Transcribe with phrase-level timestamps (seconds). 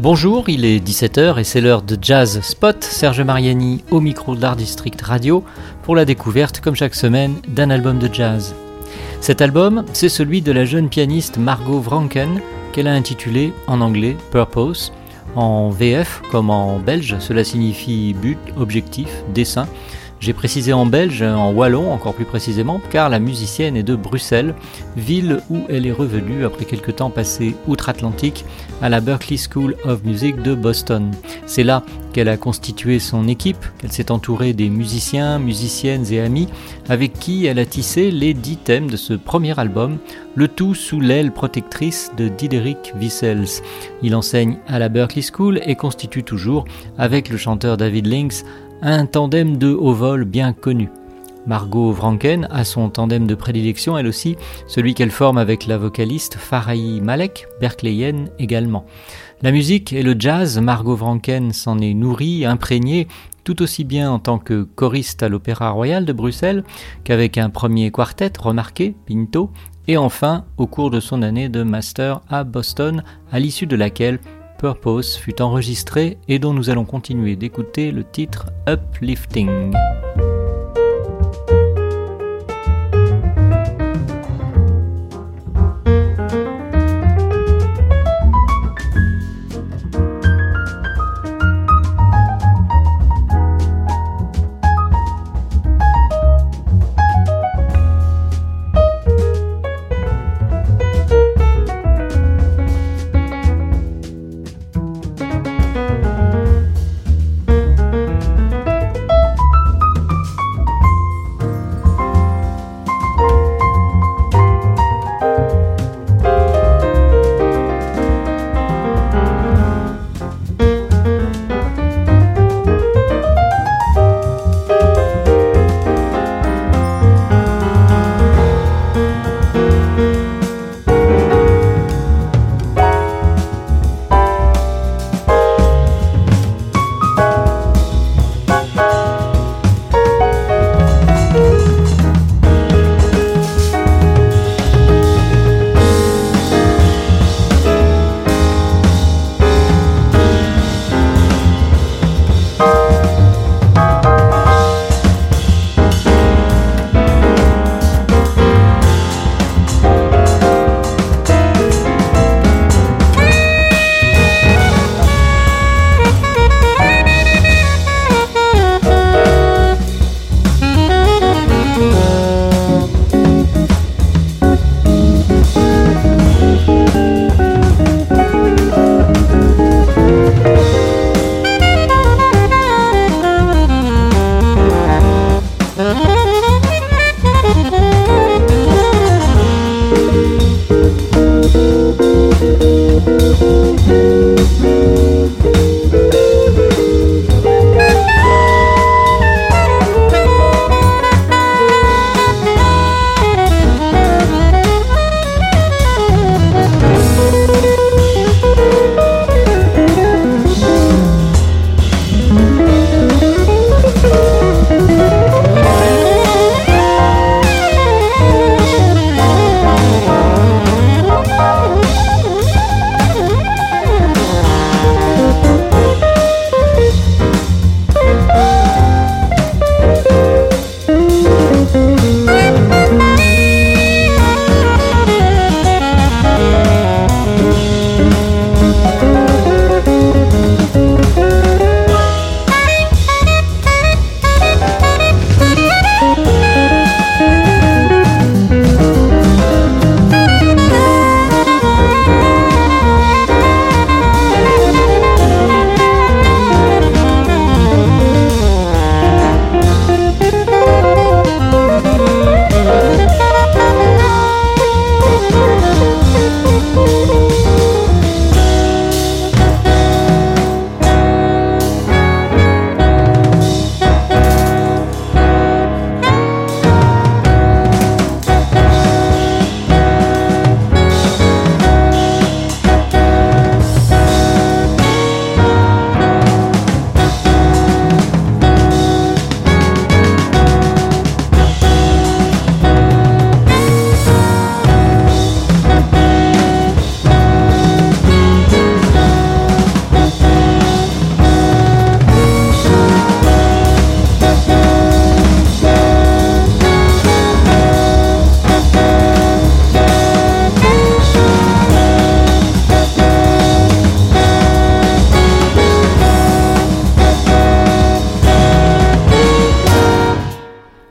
[0.00, 2.82] Bonjour, il est 17h et c'est l'heure de Jazz Spot.
[2.82, 5.44] Serge Mariani au micro d'Art District Radio
[5.84, 8.56] pour la découverte, comme chaque semaine, d'un album de jazz.
[9.20, 12.40] Cet album, c'est celui de la jeune pianiste Margot Vranken
[12.72, 14.92] qu'elle a intitulé en anglais Purpose.
[15.36, 19.68] En VF comme en belge, cela signifie but, objectif, dessin.
[20.20, 24.54] J'ai précisé en belge, en wallon encore plus précisément, car la musicienne est de Bruxelles,
[24.96, 28.44] ville où elle est revenue après quelques temps passés outre-Atlantique
[28.80, 31.10] à la Berklee School of Music de Boston.
[31.46, 31.82] C'est là
[32.12, 36.48] qu'elle a constitué son équipe, qu'elle s'est entourée des musiciens, musiciennes et amis
[36.88, 39.98] avec qui elle a tissé les dix thèmes de ce premier album,
[40.36, 43.62] le tout sous l'aile protectrice de Diderik Wissels.
[44.02, 46.64] Il enseigne à la Berklee School et constitue toujours,
[46.98, 48.44] avec le chanteur David Links,
[48.86, 50.90] un tandem de haut vol bien connu.
[51.46, 56.34] Margot Vranken a son tandem de prédilection, elle aussi, celui qu'elle forme avec la vocaliste
[56.34, 58.84] Farahi Malek, berkeleyenne également.
[59.40, 63.08] La musique et le jazz, Margot Vranken s'en est nourrie, imprégnée,
[63.42, 66.62] tout aussi bien en tant que choriste à l'Opéra Royal de Bruxelles
[67.04, 69.50] qu'avec un premier quartet remarqué, Pinto,
[69.88, 74.18] et enfin au cours de son année de master à Boston, à l'issue de laquelle
[74.58, 79.72] Purpose fut enregistré et dont nous allons continuer d'écouter le titre Uplifting.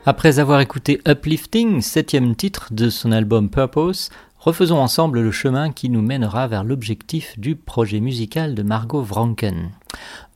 [0.06, 5.88] Après avoir écouté Uplifting, septième titre de son album Purpose, refaisons ensemble le chemin qui
[5.88, 9.70] nous mènera vers l'objectif du projet musical de Margot Vranken.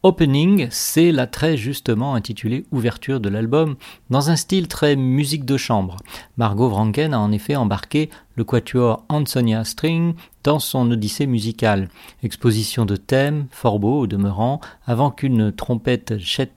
[0.02, 3.76] Opening, c'est la très justement intitulée ouverture de l'album,
[4.08, 5.96] dans un style très musique de chambre.
[6.38, 11.90] Margot Vranken a en effet embarqué le quatuor Ansonia String dans son odyssée musicale.
[12.22, 16.52] Exposition de thèmes, fort beau au demeurant, avant qu'une trompette chet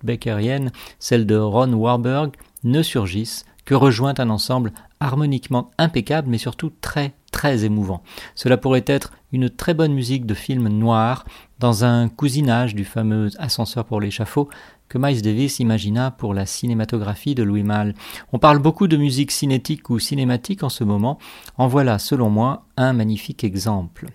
[1.00, 2.32] celle de Ron Warburg,
[2.64, 8.04] ne surgisse, que rejoint un ensemble harmoniquement impeccable mais surtout très très émouvant.
[8.36, 11.26] Cela pourrait être une très bonne musique de film noir
[11.60, 14.50] dans un cousinage du fameux ascenseur pour l'échafaud
[14.90, 17.94] que Miles Davis imagina pour la cinématographie de Louis Malle.
[18.34, 21.18] On parle beaucoup de musique cinétique ou cinématique en ce moment,
[21.58, 24.08] en voilà selon moi un magnifique exemple.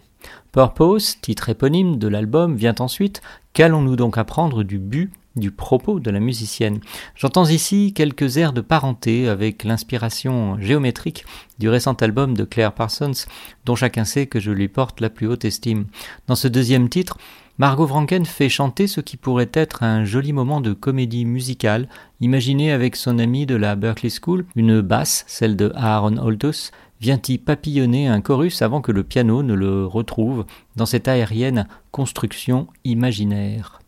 [0.52, 3.22] Purpose, titre éponyme de l'album, vient ensuite.
[3.54, 6.80] Qu'allons-nous donc apprendre du but du propos de la musicienne.
[7.14, 11.24] J'entends ici quelques airs de parenté avec l'inspiration géométrique
[11.58, 13.26] du récent album de Claire Parsons,
[13.64, 15.86] dont chacun sait que je lui porte la plus haute estime.
[16.26, 17.18] Dans ce deuxième titre,
[17.58, 21.88] Margot Franken fait chanter ce qui pourrait être un joli moment de comédie musicale,
[22.20, 27.20] imaginé avec son ami de la Berkeley School, une basse, celle de Aaron Altos, vient
[27.28, 30.44] y papillonner un chorus avant que le piano ne le retrouve
[30.76, 33.80] dans cette aérienne construction imaginaire?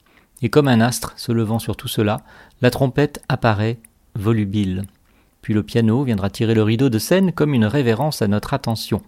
[0.43, 2.19] Et comme un astre se levant sur tout cela,
[2.63, 3.79] la trompette apparaît
[4.15, 4.85] volubile.
[5.43, 9.03] Puis le piano viendra tirer le rideau de scène comme une révérence à notre attention.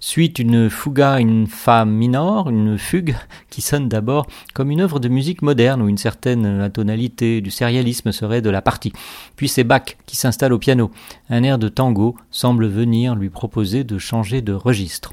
[0.00, 3.14] Suit une fuga in fa minor, une fugue
[3.50, 8.12] qui sonne d'abord comme une œuvre de musique moderne où une certaine atonalité du sérialisme
[8.12, 8.92] serait de la partie.
[9.36, 10.90] Puis c'est Bach qui s'installe au piano.
[11.28, 15.12] Un air de tango semble venir lui proposer de changer de registre.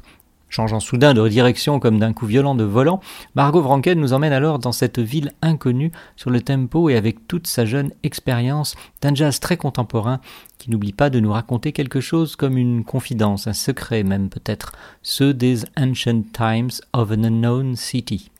[0.56, 3.00] Changeant soudain de direction comme d'un coup violent de volant,
[3.34, 7.46] Margot Vranken nous emmène alors dans cette ville inconnue sur le tempo et avec toute
[7.46, 10.18] sa jeune expérience d'un jazz très contemporain
[10.56, 14.72] qui n'oublie pas de nous raconter quelque chose comme une confidence, un secret même peut-être,
[15.02, 18.30] ceux des Ancient Times of an Unknown City.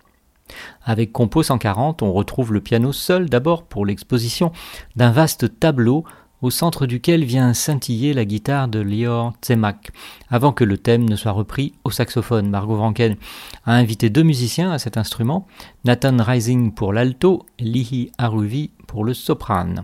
[0.87, 4.53] Avec Compo 140, on retrouve le piano seul d'abord pour l'exposition
[4.95, 6.07] d'un vaste tableau
[6.43, 9.91] au centre duquel vient scintiller la guitare de Lior Tsemak,
[10.31, 12.49] avant que le thème ne soit repris au saxophone.
[12.51, 13.17] Margot Vranken
[13.65, 15.47] a invité deux musiciens à cet instrument,
[15.85, 19.83] Nathan Rising pour l'alto Lihi Aruvi pour le soprano.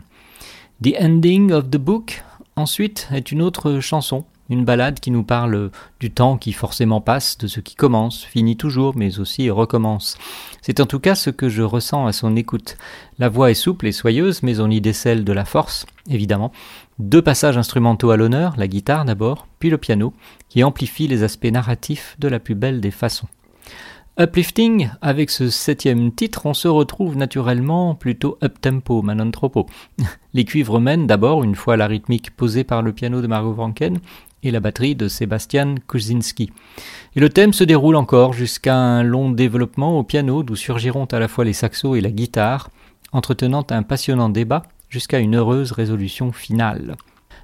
[0.82, 2.24] The Ending of the Book,
[2.56, 7.38] ensuite, est une autre chanson une balade qui nous parle du temps qui forcément passe,
[7.38, 10.18] de ce qui commence, finit toujours, mais aussi recommence.
[10.60, 12.76] C'est en tout cas ce que je ressens à son écoute.
[13.18, 16.52] La voix est souple et soyeuse, mais on y décèle de la force, évidemment.
[16.98, 20.12] Deux passages instrumentaux à l'honneur, la guitare d'abord, puis le piano,
[20.48, 23.28] qui amplifie les aspects narratifs de la plus belle des façons.
[24.18, 29.66] Uplifting, avec ce septième titre, on se retrouve naturellement plutôt up-tempo, manontropo.
[30.34, 34.00] Les cuivres mènent d'abord, une fois la rythmique posée par le piano de Margot Franken,
[34.42, 36.52] et la batterie de Sebastian Kuczynski.
[37.16, 41.18] Et le thème se déroule encore jusqu'à un long développement au piano d'où surgiront à
[41.18, 42.70] la fois les saxos et la guitare,
[43.12, 46.96] entretenant un passionnant débat jusqu'à une heureuse résolution finale.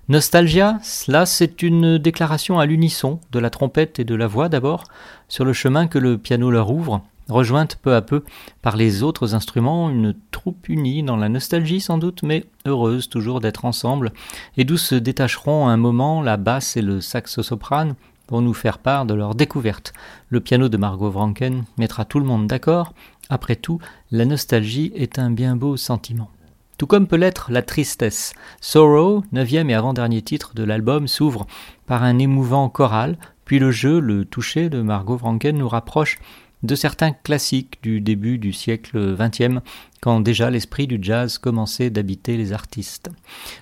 [0.08, 4.84] Nostalgia, cela c'est une déclaration à l'unisson de la trompette et de la voix d'abord,
[5.28, 8.24] sur le chemin que le piano leur ouvre, rejointe peu à peu
[8.62, 13.40] par les autres instruments, une troupe unie dans la nostalgie sans doute, mais heureuse toujours
[13.40, 14.12] d'être ensemble,
[14.56, 17.94] et d'où se détacheront un moment la basse et le saxo-soprane
[18.26, 19.92] pour nous faire part de leur découverte.
[20.28, 22.92] Le piano de Margot Vranken mettra tout le monde d'accord.
[23.30, 23.78] Après tout,
[24.10, 26.30] la nostalgie est un bien beau sentiment.
[26.76, 28.34] Tout comme peut l'être la tristesse.
[28.60, 31.46] Sorrow, neuvième et avant-dernier titre de l'album, s'ouvre
[31.86, 36.18] par un émouvant choral, puis le jeu, le toucher de Margot Vranken nous rapproche
[36.62, 39.60] de certains classiques du début du siècle XXe,
[40.00, 43.10] quand déjà l'esprit du jazz commençait d'habiter les artistes.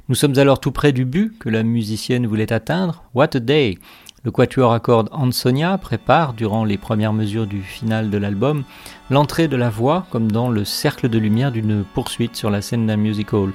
[0.08, 3.04] Nous sommes alors tout près du but que la musicienne voulait atteindre.
[3.14, 3.78] What a day!
[4.26, 8.64] Le quatuor à cordes Ansonia prépare, durant les premières mesures du final de l'album,
[9.08, 12.88] l'entrée de la voix comme dans le cercle de lumière d'une poursuite sur la scène
[12.88, 13.52] d'un musical.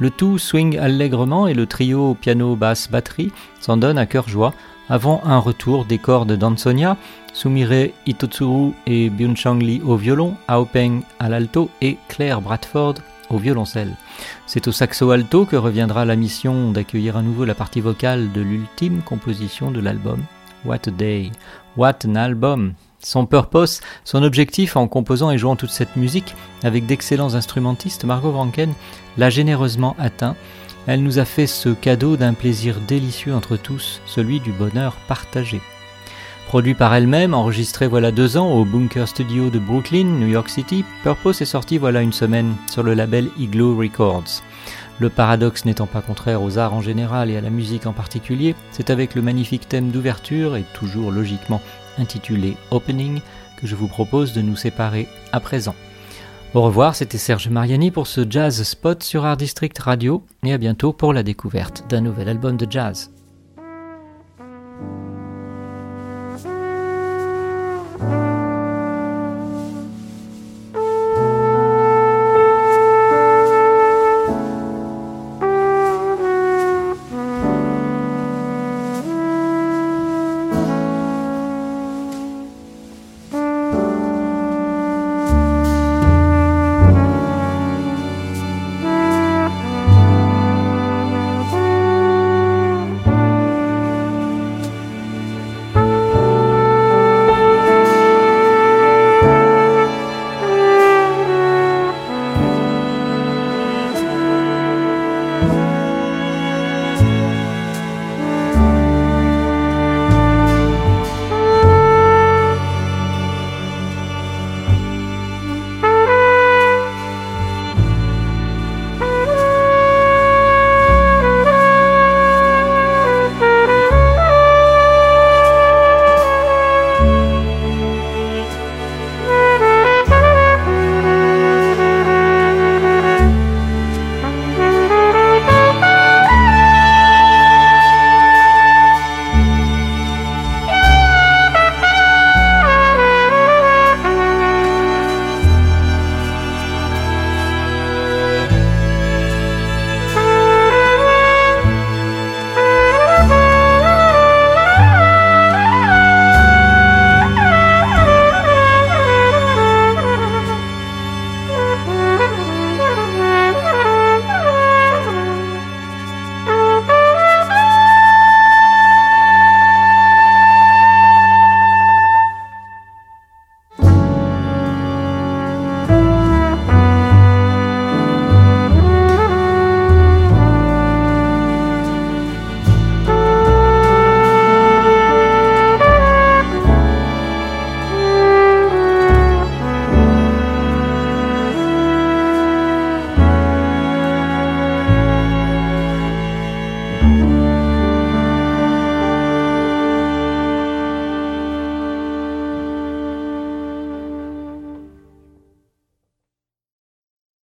[0.00, 3.30] Le tout swing allègrement et le trio piano, basse, batterie
[3.60, 4.54] s'en donne à cœur joie
[4.88, 6.96] avant un retour des cordes d'Ansonia,
[7.32, 10.34] Sumire Itotsuru et Byung-Chang Lee au violon,
[10.72, 12.94] Peng à l'alto et Claire Bradford
[13.30, 13.94] au violoncelle.
[14.46, 18.40] C'est au saxo alto que reviendra la mission d'accueillir à nouveau la partie vocale de
[18.40, 20.22] l'ultime composition de l'album.
[20.64, 21.30] What a day,
[21.76, 22.74] what an album.
[23.00, 28.32] Son purpose, son objectif en composant et jouant toute cette musique avec d'excellents instrumentistes, Margot
[28.32, 28.72] Ranken
[29.16, 30.34] l'a généreusement atteint
[30.88, 35.60] elle nous a fait ce cadeau d'un plaisir délicieux entre tous, celui du bonheur partagé.
[36.46, 40.86] Produit par elle-même, enregistré voilà deux ans au Bunker Studio de Brooklyn, New York City,
[41.02, 44.42] Purpose est sorti voilà une semaine sur le label Igloo Records.
[44.98, 48.54] Le paradoxe n'étant pas contraire aux arts en général et à la musique en particulier,
[48.70, 51.60] c'est avec le magnifique thème d'ouverture et toujours logiquement
[51.98, 53.20] intitulé Opening
[53.58, 55.74] que je vous propose de nous séparer à présent.
[56.58, 60.58] Au revoir, c'était Serge Mariani pour ce Jazz Spot sur Art District Radio et à
[60.58, 63.12] bientôt pour la découverte d'un nouvel album de jazz.